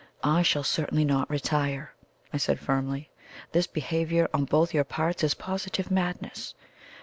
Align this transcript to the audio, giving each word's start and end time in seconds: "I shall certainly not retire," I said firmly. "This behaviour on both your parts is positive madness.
"I 0.23 0.41
shall 0.41 0.63
certainly 0.63 1.05
not 1.05 1.29
retire," 1.29 1.93
I 2.33 2.37
said 2.37 2.59
firmly. 2.59 3.11
"This 3.51 3.67
behaviour 3.67 4.27
on 4.33 4.45
both 4.45 4.73
your 4.73 4.83
parts 4.83 5.23
is 5.23 5.35
positive 5.35 5.91
madness. 5.91 6.55